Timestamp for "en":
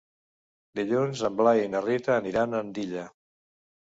1.29-1.37